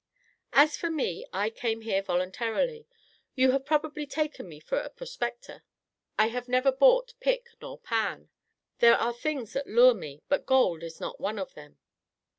[0.53, 2.87] "As for me, I came here voluntarily.
[3.35, 5.61] You have probably taken me for a prospector.
[6.17, 8.31] I have never bought pick nor pan.
[8.79, 11.77] There are things that lure me, but gold is not one of them.